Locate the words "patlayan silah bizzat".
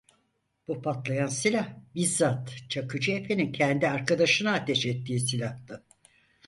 0.81-2.55